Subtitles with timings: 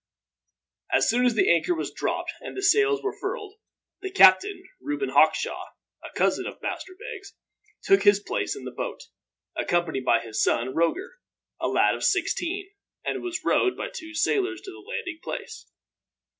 [0.91, 3.53] As soon as the anchor was dropped and the sails were furled,
[4.01, 5.63] the captain, Reuben Hawkshaw,
[6.03, 7.35] a cousin of Master Beggs,
[7.83, 9.03] took his place in the boat,
[9.55, 11.19] accompanied by his son Roger,
[11.59, 12.67] a lad of sixteen,
[13.05, 15.67] and was rowed by two sailors to the landing place.